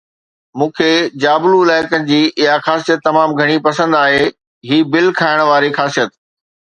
مون 0.59 0.69
کي 0.77 0.87
جابلو 1.25 1.59
علائقن 1.65 2.07
جي 2.07 2.21
اها 2.45 2.55
خاصيت 2.69 3.05
تمام 3.09 3.37
گهڻي 3.41 3.57
پسند 3.67 3.99
آهي، 4.01 4.25
هي 4.71 4.77
بل 4.97 5.11
کائڻ 5.21 5.47
واري 5.51 5.71
خاصيت 5.77 6.19